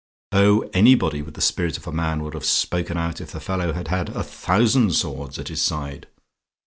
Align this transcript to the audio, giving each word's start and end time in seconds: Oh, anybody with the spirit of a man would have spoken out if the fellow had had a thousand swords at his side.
Oh, 0.31 0.61
anybody 0.73 1.21
with 1.21 1.35
the 1.35 1.41
spirit 1.41 1.77
of 1.77 1.85
a 1.85 1.91
man 1.91 2.23
would 2.23 2.33
have 2.33 2.43
spoken 2.43 2.97
out 2.97 3.21
if 3.21 3.33
the 3.33 3.39
fellow 3.39 3.73
had 3.73 3.89
had 3.89 4.09
a 4.09 4.23
thousand 4.23 4.95
swords 4.95 5.37
at 5.37 5.49
his 5.49 5.61
side. 5.61 6.07